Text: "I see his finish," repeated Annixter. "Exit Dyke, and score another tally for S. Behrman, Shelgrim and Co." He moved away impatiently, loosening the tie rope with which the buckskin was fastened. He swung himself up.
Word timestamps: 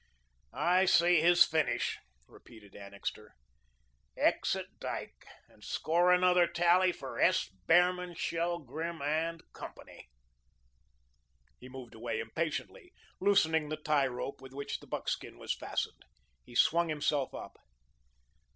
"I 0.55 0.85
see 0.85 1.21
his 1.21 1.45
finish," 1.45 1.99
repeated 2.25 2.75
Annixter. 2.75 3.35
"Exit 4.17 4.79
Dyke, 4.79 5.27
and 5.47 5.63
score 5.63 6.11
another 6.11 6.47
tally 6.47 6.91
for 6.91 7.19
S. 7.19 7.49
Behrman, 7.67 8.15
Shelgrim 8.15 8.99
and 9.03 9.43
Co." 9.53 9.67
He 11.59 11.69
moved 11.69 11.93
away 11.93 12.19
impatiently, 12.19 12.93
loosening 13.19 13.69
the 13.69 13.77
tie 13.77 14.07
rope 14.07 14.41
with 14.41 14.53
which 14.55 14.79
the 14.79 14.87
buckskin 14.87 15.37
was 15.37 15.53
fastened. 15.53 16.01
He 16.47 16.55
swung 16.55 16.89
himself 16.89 17.35
up. 17.35 17.59